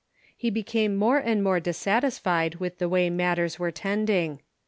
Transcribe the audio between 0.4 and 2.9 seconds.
became more and more dissatisfied with the